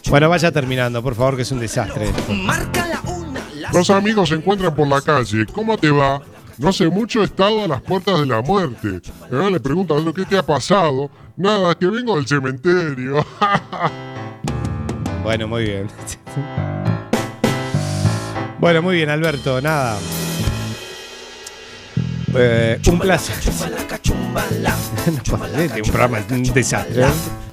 [0.08, 2.10] Bueno, vaya terminando, por favor, que es un desastre.
[3.72, 5.46] Los amigos se encuentran por la calle.
[5.46, 6.20] ¿Cómo te va?
[6.58, 9.00] No hace mucho he estado a las puertas de la muerte.
[9.30, 11.10] Eh, Le preguntan, ¿qué te ha pasado?
[11.36, 13.24] Nada, que vengo del cementerio.
[15.22, 15.86] Bueno, muy bien.
[18.60, 19.60] Bueno, muy bien, Alberto.
[19.60, 19.98] Nada.
[22.34, 23.34] Eh, un placer.
[23.40, 24.76] chumbalaca, chumbala.
[25.30, 27.04] No, este, un programa un desastre.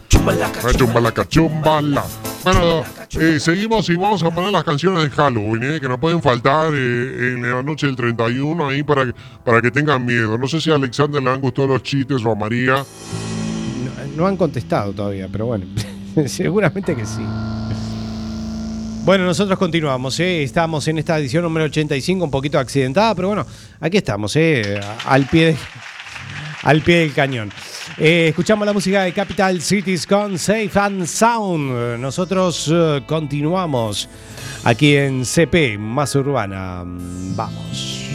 [0.10, 2.04] Chumbalaca, chumbala.
[2.44, 2.84] Bueno,
[3.20, 6.74] eh, seguimos y vamos a poner las canciones de Halloween, eh, que no pueden faltar
[6.74, 10.38] eh, en la noche del 31 ahí para, que- para que tengan miedo.
[10.38, 12.76] No sé si a Alexander le han gustado los chistes o a María.
[12.76, 15.66] No, no han contestado todavía, pero bueno,
[16.28, 17.26] seguramente que sí.
[19.08, 20.44] Bueno, nosotros continuamos, ¿eh?
[20.44, 23.46] estamos en esta edición número 85, un poquito accidentada, pero bueno,
[23.80, 24.82] aquí estamos, ¿eh?
[25.06, 25.56] al, pie
[26.64, 27.50] al pie del cañón.
[27.98, 32.02] Eh, escuchamos la música de Capital Cities con Safe and Sound.
[32.02, 32.70] Nosotros
[33.06, 34.10] continuamos
[34.66, 36.84] aquí en CP, más urbana.
[36.86, 38.07] Vamos.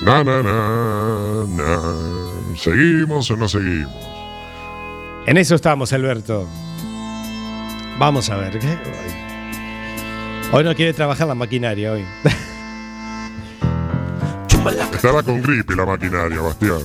[0.00, 2.56] Na, na, na, na.
[2.56, 3.92] ¿Seguimos o no seguimos?
[5.26, 6.46] En eso estamos, Alberto.
[7.98, 8.58] Vamos a ver.
[8.58, 8.78] ¿qué?
[10.52, 12.04] Hoy no quiere trabajar la maquinaria hoy.
[14.46, 16.78] chumbalaca, Estará con gripe la maquinaria, Bastián.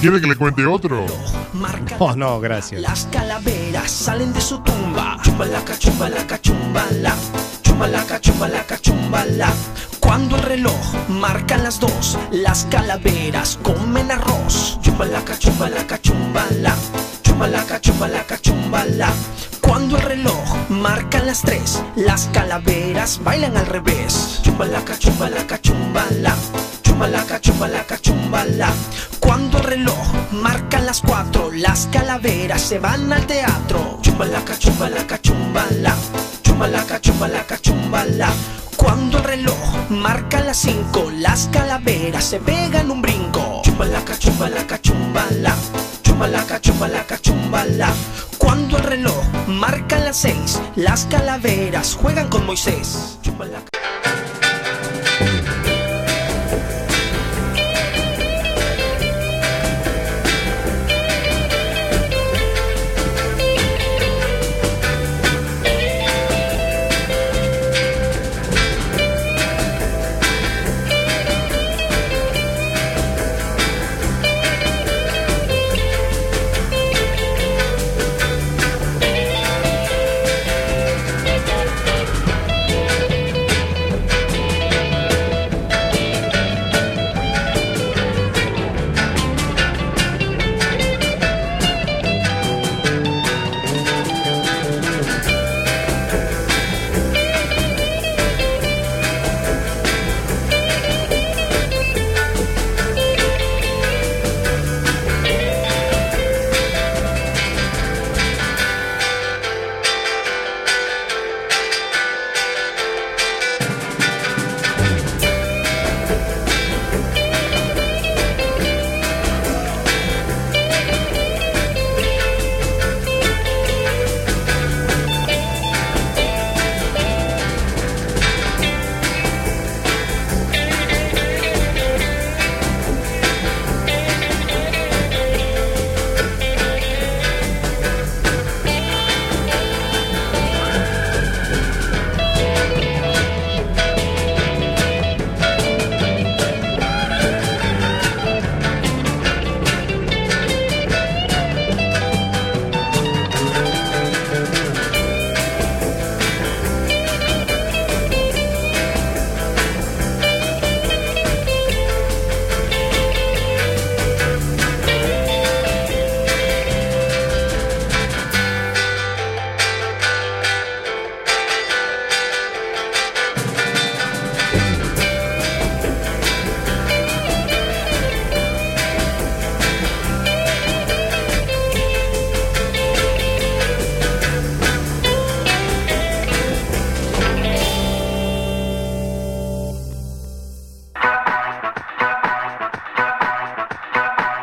[0.00, 1.04] ¿Quiere que le cuente otro?
[1.52, 2.80] Marca Oh, no, gracias.
[2.80, 5.18] Las calaveras salen de su tumba.
[5.22, 7.14] Chumbalaca, chumbalaca, chumbala.
[7.62, 9.52] Chumbalaca, chumbalaca, chumbala.
[10.02, 14.78] Cuando el reloj marca las dos, las calaveras comen arroz.
[14.82, 16.74] Chumbalaca, chumbalaca, chumbala.
[17.22, 19.08] Chumbalaca, chumbalaca, chumbala.
[19.60, 24.40] Cuando el reloj marca las tres, las calaveras bailan al revés.
[24.42, 26.34] Chumbalaca, chumbalaca, chumbala.
[26.92, 28.68] Chumbalaca, chumbalaca, chumbala.
[29.18, 29.96] Cuando el reloj
[30.30, 33.98] marca las cuatro, las calaveras se van al teatro.
[34.02, 35.96] Chumbalaca, chumbalaca, chumbala.
[36.42, 38.28] Chumbalaca, chumbalaca, chumbala.
[38.76, 43.62] Cuando el reloj marca las cinco, las calaveras se pegan un brinco.
[43.64, 45.56] Chumbalaca, chumbalaca, chumbala.
[46.02, 47.88] Chumbalaca, chumbalaca, chumbala.
[48.36, 53.18] Cuando el reloj marca las seis, las calaveras juegan con Moisés.
[53.22, 53.70] Chumbalaca.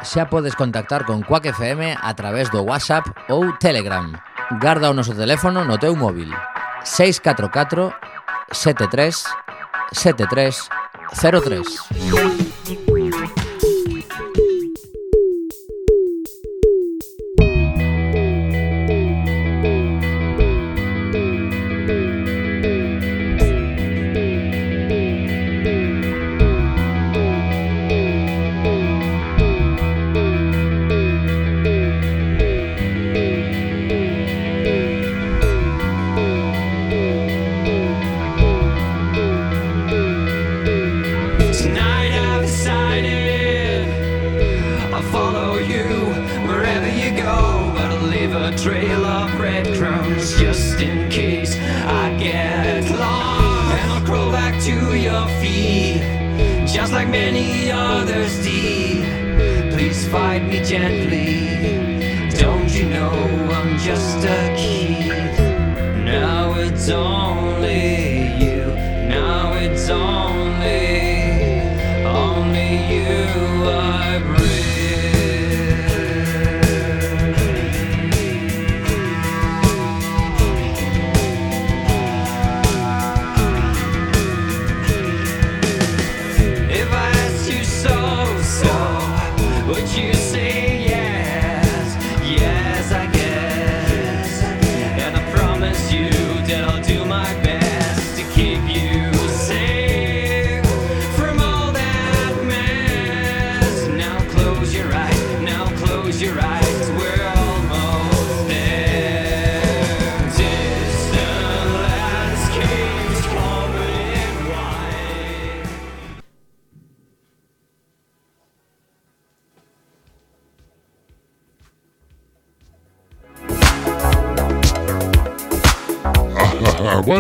[0.10, 4.10] xa podes contactar con Quack FM a través do WhatsApp ou Telegram.
[4.58, 6.34] Garda o noso teléfono no teu móvil.
[6.82, 7.94] 644
[8.50, 9.14] 73
[9.94, 10.66] 73
[11.14, 12.49] 03.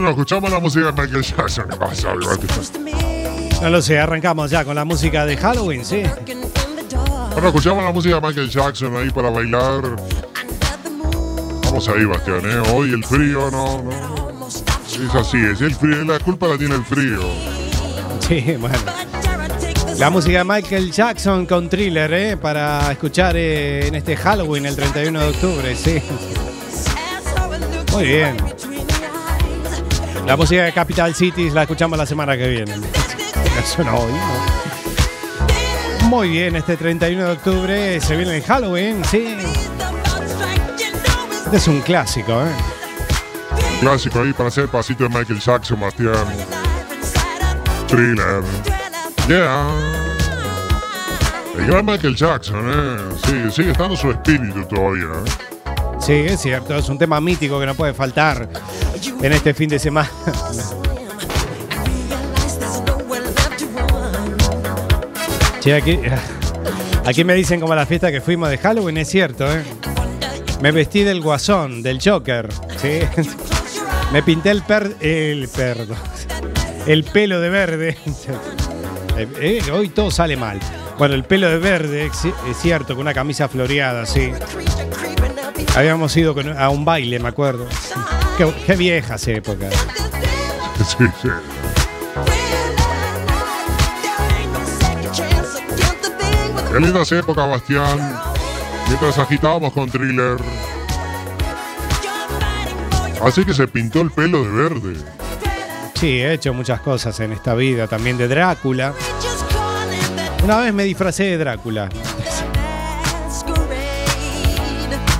[0.09, 1.65] Bueno, escuchamos la música de Michael Jackson.
[1.69, 2.13] ¿Qué pasa?
[3.61, 6.03] No lo sé, arrancamos ya con la música de Halloween, sí.
[7.33, 9.81] Bueno, escuchamos la música de Michael Jackson ahí para bailar.
[11.63, 12.71] Vamos ahí, Bastián, ¿eh?
[12.73, 14.39] Hoy el frío, no, no.
[14.87, 17.19] Es así, es el frío, la culpa la tiene el frío.
[18.27, 18.77] Sí, bueno.
[19.97, 22.37] La música de Michael Jackson con thriller, ¿eh?
[22.37, 26.01] Para escuchar eh, en este Halloween, el 31 de octubre, sí.
[27.91, 28.37] Muy bien.
[30.29, 32.75] La música de Capital Cities la escuchamos la semana que viene.
[33.59, 34.13] Eso no, hoy,
[36.01, 36.07] no.
[36.07, 39.35] Muy bien, este 31 de octubre se viene el Halloween, sí.
[41.45, 42.51] Este es un clásico, ¿eh?
[43.79, 46.27] Clásico ahí para hacer el pasito de Michael Jackson, Bastián.
[47.87, 48.43] Thriller.
[49.27, 49.67] Yeah.
[51.57, 52.97] El gran Michael Jackson, ¿eh?
[53.25, 55.31] Sí, sigue estando su espíritu todavía, ¿eh?
[55.99, 58.47] Sí, es cierto, es un tema mítico que no puede faltar
[59.21, 60.09] en este fin de semana.
[65.59, 65.99] Che, aquí,
[67.05, 69.61] aquí me dicen como la fiesta que fuimos de Halloween, es cierto, ¿eh?
[70.61, 72.47] Me vestí del guasón, del Joker,
[72.81, 72.99] ¿sí?
[74.11, 74.95] Me pinté el per...
[74.99, 75.95] el perdo.
[76.87, 77.97] El pelo de verde.
[79.15, 80.59] Eh, eh, hoy todo sale mal.
[80.97, 84.31] Bueno, el pelo de verde, es cierto, con una camisa floreada, sí.
[85.75, 87.67] Habíamos ido a un baile, me acuerdo.
[88.39, 89.73] Qué, qué viejas épocas.
[90.77, 91.27] Sí, sí.
[96.71, 98.17] Qué lindas épocas, Bastián.
[98.87, 100.37] Mientras agitábamos con thriller.
[103.21, 104.95] Así que se pintó el pelo de verde.
[105.95, 108.93] Sí, he hecho muchas cosas en esta vida, también de Drácula.
[110.45, 111.89] Una vez me disfracé de Drácula.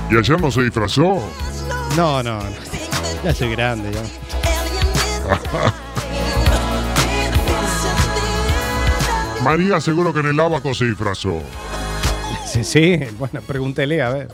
[0.10, 1.22] Y ayer no se disfrazó.
[1.98, 2.69] No, no, no.
[3.24, 4.00] Ya soy grande, ya.
[9.44, 11.42] María seguro que en el abaco se disfrazó.
[12.46, 14.28] Sí, sí, bueno, pregúntele, a ver.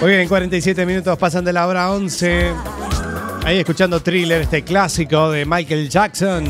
[0.00, 2.52] Muy bien, 47 minutos pasan de la hora 11.
[3.44, 6.44] Ahí escuchando Thriller, este clásico de Michael Jackson.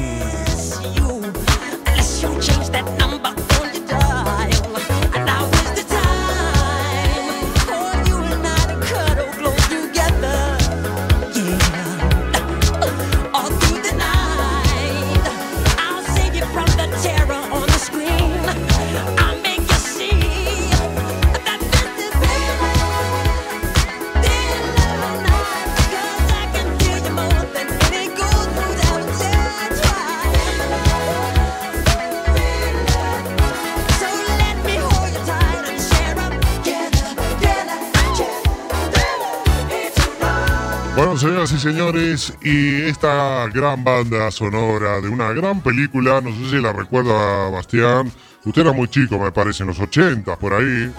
[41.17, 46.61] Señoras y señores, y esta gran banda sonora de una gran película, no sé si
[46.61, 48.13] la recuerda Bastián,
[48.45, 50.93] usted era muy chico, me parece, en los 80, por ahí.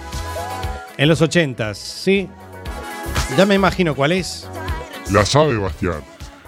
[0.96, 2.28] En los 80, sí.
[3.36, 4.48] Ya me imagino cuál es.
[5.12, 6.02] La sabe Bastián.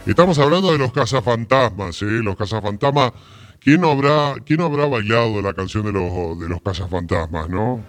[0.04, 2.06] Estamos hablando de los cazafantasmas, ¿eh?
[2.06, 3.12] Los cazafantasmas.
[3.60, 7.84] ¿Quién no habrá, quién no habrá bailado la canción de los, de los cazafantasmas, no?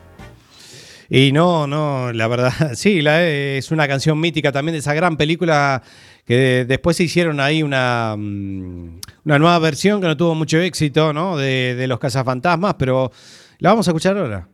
[1.14, 5.18] Y no, no, la verdad, sí, la, es una canción mítica también de esa gran
[5.18, 5.84] película
[6.26, 11.12] que después se hicieron ahí una, mm, una nueva versión que no tuvo mucho éxito,
[11.12, 11.36] ¿no?
[11.36, 13.12] De, los cazafantasmas, pero
[13.60, 14.48] la vamos a escuchar ahora.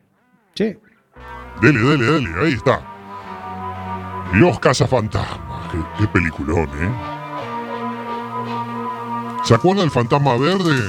[0.55, 0.76] Sí.
[1.62, 2.82] Dele, dele, dele, ahí está.
[4.34, 5.72] Los cazafantasmas.
[5.72, 6.91] Qué, qué peliculón, ¿eh?
[9.43, 10.88] ¿Se acuerda del fantasma verde?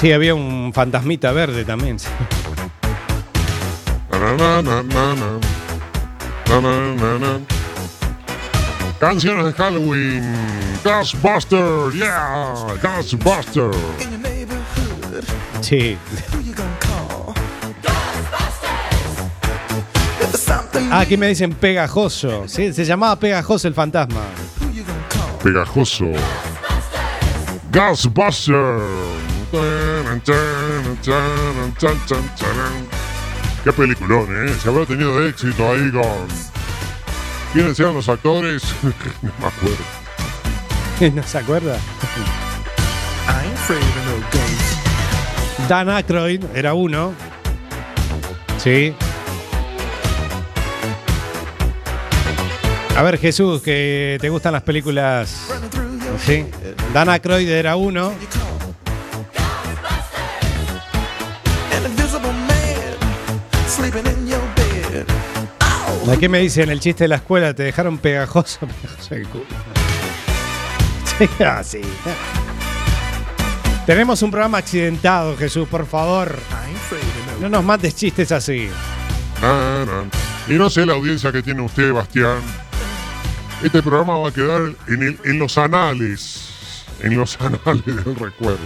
[0.00, 1.98] Sí, había un fantasmita verde también.
[1.98, 2.08] sí.
[8.98, 10.34] Canciones de Halloween.
[10.82, 13.70] Ghostbuster, yeah, Ghostbuster.
[15.60, 15.98] Sí.
[20.90, 22.48] Ah, aquí me dicen pegajoso.
[22.48, 24.22] Sí, se llamaba pegajoso el fantasma.
[25.42, 26.06] Pegajoso.
[27.70, 29.19] Ghostbuster.
[33.64, 34.54] Qué peliculón, ¿eh?
[34.62, 36.28] Se habrá tenido éxito ahí con...
[37.52, 38.62] ¿Quiénes eran los actores?
[39.22, 41.16] no me acuerdo.
[41.16, 41.78] ¿No se acuerda?
[45.68, 47.12] Dan Aykroyd era uno.
[48.58, 48.94] Sí.
[52.96, 55.48] A ver, Jesús, que te gustan las películas.
[56.24, 56.46] Sí.
[56.92, 58.12] Dan Aykroyd era uno.
[66.12, 68.58] Aquí me dicen el chiste de la escuela, te dejaron pegajoso.
[68.82, 69.44] pegajoso el culo.
[71.18, 71.80] Sí, así.
[73.86, 76.36] Tenemos un programa accidentado, Jesús, por favor.
[77.40, 78.68] No nos mates chistes así.
[80.48, 82.38] Y no sé la audiencia que tiene usted, Bastián.
[83.62, 86.84] Este programa va a quedar en, el- en los anales.
[87.02, 88.58] En los anales del recuerdo.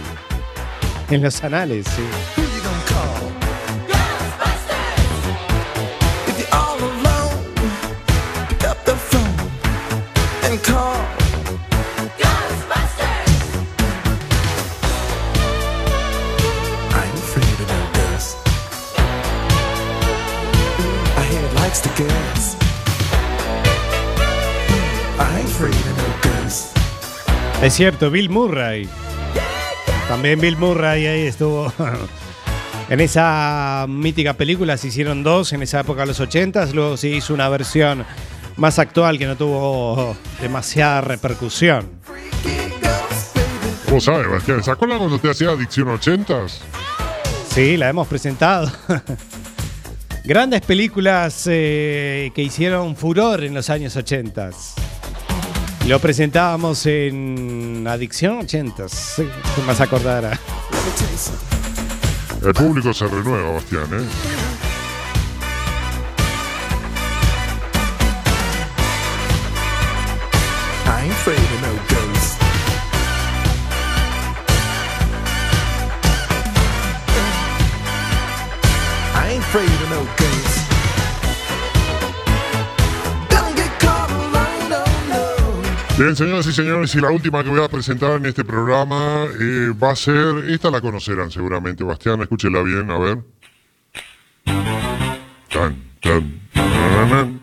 [1.09, 2.01] En los anales, sí.
[27.65, 28.87] Es cierto, Bill Murray.
[30.07, 31.73] También Bill Murray ahí estuvo.
[32.87, 37.09] En esa mítica película se hicieron dos en esa época de los 80 luego se
[37.09, 38.05] hizo una versión
[38.57, 41.89] más actual que no tuvo demasiada repercusión.
[43.85, 44.63] ¿Cómo sabe, Bastián?
[44.63, 46.59] ¿Se acuerdan cuando usted hacía Adicción 80s?
[47.49, 48.71] Sí, la hemos presentado.
[50.23, 54.51] Grandes películas eh, que hicieron furor en los años 80.
[55.87, 58.89] Lo presentábamos en Adicción 80.
[58.89, 60.39] Sí, que más acordara.
[62.41, 64.05] El público se renueva, Bastián, ¿eh?
[85.97, 89.71] Bien, señoras y señores, y la última que voy a presentar en este programa eh,
[89.81, 90.43] va a ser.
[90.49, 93.19] Esta la conocerán seguramente, Bastián, escúchela bien, a ver.
[95.49, 97.41] Tan, tan, tan,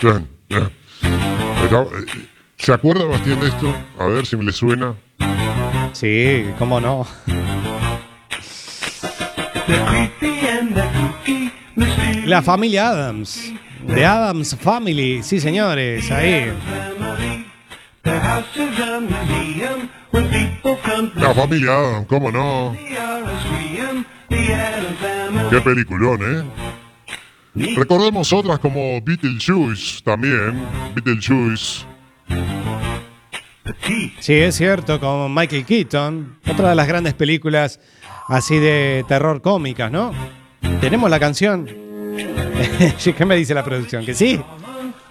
[0.00, 0.28] tan.
[2.56, 3.72] ¿Se acuerda, Bastián, de esto?
[3.96, 4.96] A ver si me le suena.
[5.92, 7.06] Sí, cómo no.
[12.24, 13.52] La familia Adams.
[13.86, 16.52] The Adams Family, sí señores, ahí.
[21.14, 22.76] La familia Adam, ¿cómo no?
[25.50, 27.74] Qué peliculón, ¿eh?
[27.76, 30.66] Recordemos otras como Beetlejuice también.
[30.94, 31.84] Beetlejuice.
[34.20, 36.38] Sí, es cierto, con Michael Keaton.
[36.50, 37.80] Otra de las grandes películas
[38.28, 40.12] así de terror cómicas, ¿no?
[40.80, 41.66] Tenemos la canción.
[43.16, 44.04] ¿Qué me dice la producción?
[44.04, 44.40] ¿Que sí?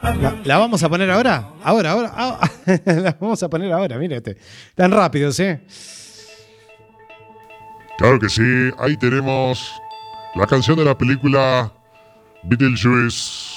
[0.01, 1.49] ¿La, la vamos a poner ahora?
[1.63, 2.11] Ahora, ahora.
[2.15, 2.49] ah,
[2.85, 4.37] la vamos a poner ahora, mírate.
[4.75, 5.45] Tan rápido, ¿sí?
[7.97, 8.41] Claro que sí,
[8.77, 9.71] ahí tenemos
[10.35, 11.71] La canción de la película
[12.43, 13.55] Beetlejuice.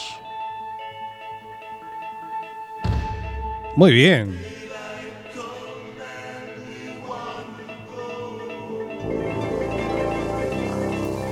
[3.77, 4.48] Muy bien.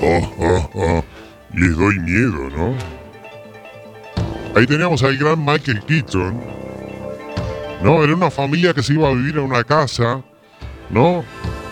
[0.03, 1.05] Oh, oh.
[1.55, 2.75] Les doy miedo, ¿no?
[4.55, 6.41] Ahí teníamos al gran Michael Keaton.
[7.83, 10.23] No, era una familia que se iba a vivir en una casa,
[10.91, 11.25] ¿no?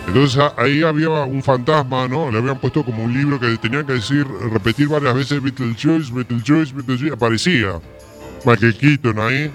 [0.07, 2.31] Entonces ahí había un fantasma, ¿no?
[2.31, 6.73] Le habían puesto como un libro que tenían que decir, repetir varias veces Beetlejuice, Beetlejuice,
[6.73, 7.13] Beetlejuice.
[7.13, 7.79] Aparecía
[8.45, 9.51] Michael Keaton ahí.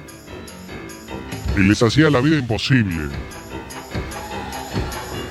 [1.56, 3.08] Y les hacía la vida imposible.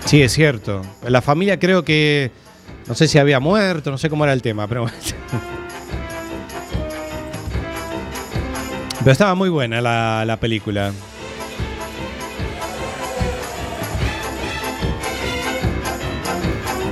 [0.05, 0.81] Sí, es cierto.
[1.07, 2.31] La familia creo que.
[2.89, 4.87] No sé si había muerto, no sé cómo era el tema, pero.
[8.99, 10.91] Pero estaba muy buena la, la película.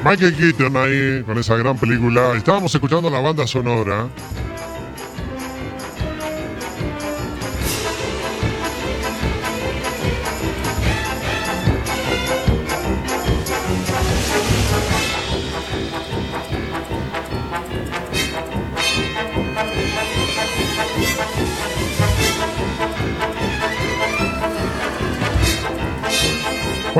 [0.05, 2.33] Michael Keaton ahí con esa gran película.
[2.37, 4.07] Estábamos escuchando la banda sonora.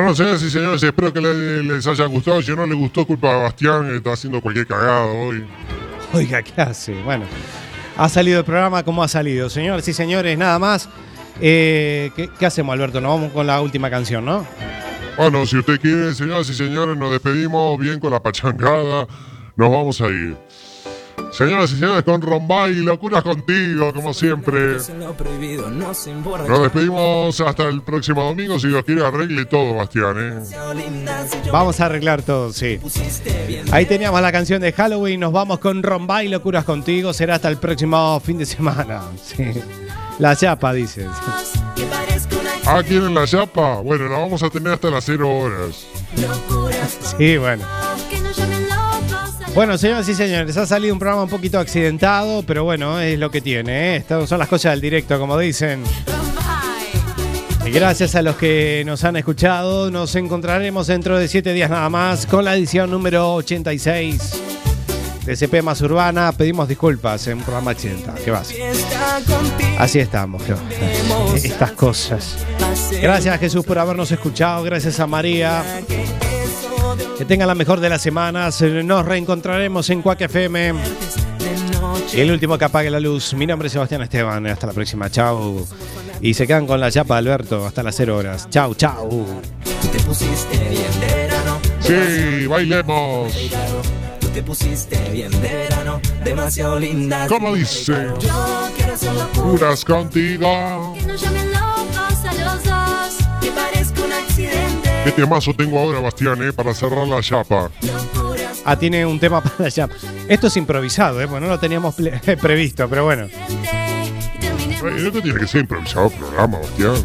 [0.07, 2.41] Bueno, señoras y señores, espero que le- les haya gustado.
[2.41, 5.45] Si no les gustó, culpa de Bastián, que está haciendo cualquier cagado hoy.
[6.13, 6.93] Oiga, ¿qué hace?
[7.03, 7.25] Bueno,
[7.97, 9.49] ha salido el programa como ha salido.
[9.49, 10.87] Señores y señores, nada más.
[11.41, 13.01] Eh, ¿qué, qué hacemos, Alberto?
[13.01, 14.47] Nos vamos con la última canción, ¿no?
[15.17, 19.07] Bueno, si usted quiere, señoras y señores, nos despedimos bien con la pachangada.
[19.57, 20.37] Nos vamos a ir.
[21.37, 24.77] Señoras y señores, con Rombay y locuras contigo, como siempre.
[26.47, 28.57] Nos despedimos hasta el próximo domingo.
[28.57, 30.43] Si Dios quiere, arregle todo, Bastián, ¿eh?
[31.51, 32.79] Vamos a arreglar todo, sí.
[33.71, 35.19] Ahí teníamos la canción de Halloween.
[35.19, 37.13] Nos vamos con Romba y Locuras Contigo.
[37.13, 39.03] Será hasta el próximo fin de semana.
[39.23, 39.43] Sí.
[40.19, 41.05] La chapa, dice.
[42.65, 43.81] Ah, ¿quieren la chapa?
[43.81, 45.85] Bueno, la vamos a tener hasta las 0 horas.
[47.17, 47.63] Sí, bueno.
[49.57, 53.31] Bueno, señoras y señores, ha salido un programa un poquito accidentado, pero bueno, es lo
[53.31, 53.95] que tiene.
[53.95, 53.95] ¿eh?
[53.95, 55.83] Estas son las cosas del directo, como dicen.
[57.65, 61.89] Y gracias a los que nos han escuchado, nos encontraremos dentro de siete días nada
[61.89, 64.41] más con la edición número 86
[65.25, 66.31] de CP Más Urbana.
[66.33, 68.19] Pedimos disculpas en un programa accidentado.
[68.23, 68.53] ¿Qué vas?
[69.79, 70.43] Así estamos.
[70.43, 70.53] ¿qué?
[71.35, 72.45] Estas cosas.
[73.01, 74.61] Gracias Jesús por habernos escuchado.
[74.61, 75.63] Gracias a María.
[77.17, 78.61] Que tengan la mejor de las semanas.
[78.61, 80.75] Nos reencontraremos en Cuac FM.
[82.13, 83.33] Y el último que apague la luz.
[83.33, 84.45] Mi nombre es Sebastián Esteban.
[84.47, 85.09] Hasta la próxima.
[85.09, 85.65] Chau.
[86.21, 88.49] Y se quedan con la chapa Alberto hasta las 0 horas.
[88.49, 89.25] Chau, chau.
[89.91, 91.59] Te pusiste bien de verano.
[91.79, 93.33] Sí, bailemos.
[94.19, 95.99] Tú te pusiste bien de verano.
[96.23, 97.27] Demasiado linda.
[97.27, 97.93] ¿Cómo dice?
[99.35, 100.95] Curas contigo.
[105.07, 106.51] ¿Qué temazo tengo ahora, Bastián, eh?
[106.51, 107.71] Para cerrar la chapa.
[108.65, 109.95] Ah, tiene un tema para la chapa.
[110.27, 111.25] Esto es improvisado, ¿eh?
[111.25, 111.95] Bueno, no lo teníamos
[112.41, 113.23] previsto, pero bueno.
[113.23, 116.95] Eh, Esto tiene que ser improvisado programa, Bastián.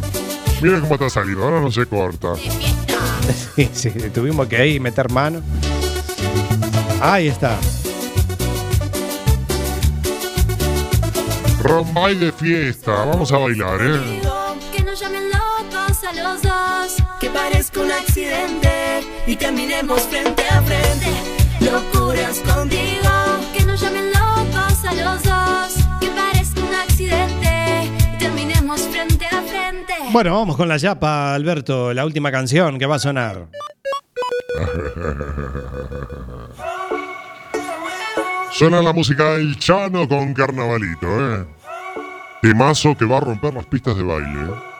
[0.61, 2.33] Mira cómo está saliendo, ahora no se corta.
[3.55, 5.41] Sí, sí, tuvimos que ahí meter mano.
[6.99, 7.57] Ahí está.
[11.61, 14.22] Rombay de fiesta, vamos a bailar, ¿eh?
[16.15, 19.01] Los dos, Que parezca un accidente.
[19.27, 21.11] Y caminemos frente a frente.
[21.61, 23.09] Locuras contigo.
[23.55, 29.41] que nos llamen locos a los dos, que parezca un accidente y terminemos frente a
[29.41, 29.93] frente.
[30.11, 31.93] Bueno, vamos con la chapa, Alberto.
[31.93, 33.47] La última canción que va a sonar.
[38.51, 41.45] Suena la música del Chano con carnavalito, ¿eh?
[42.41, 44.41] Temazo que va a romper las pistas de baile.
[44.41, 44.72] ¿eh?